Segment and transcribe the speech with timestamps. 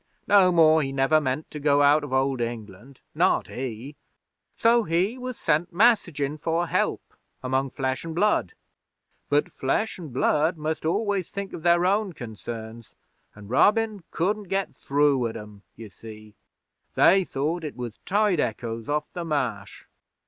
[0.27, 3.95] No more he never meant to go out of Old England not he;
[4.57, 8.53] so he was sent messagin' for help among Flesh an' Blood.
[9.29, 12.95] But Flesh an' Blood must always think of their own concerns,
[13.35, 16.33] an' Robin couldn't get through at 'em, ye see.
[16.95, 19.85] They thought it was tide echoes off the Marsh.'